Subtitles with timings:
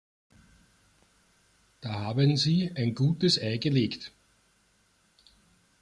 [1.81, 4.11] Da haben sie ein gutes Ei gelegt.